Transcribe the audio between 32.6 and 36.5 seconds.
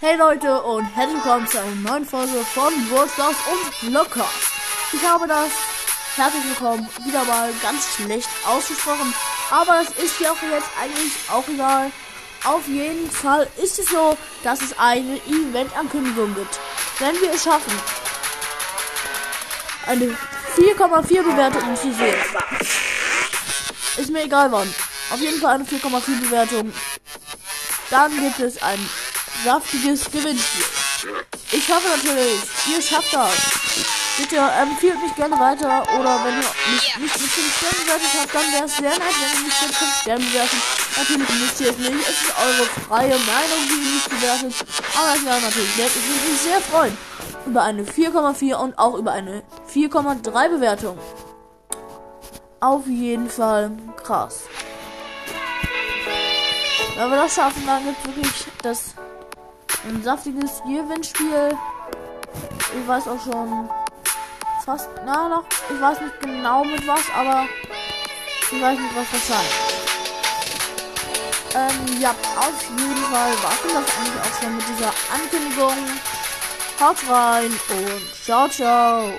ihr schafft das. Bitte empfiehlt mich gerne weiter oder wenn